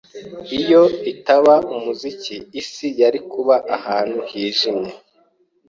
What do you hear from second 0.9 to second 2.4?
itaba umuziki,